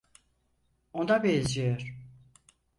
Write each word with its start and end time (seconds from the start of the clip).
Ona 0.93 1.23
benziyor. 1.23 1.95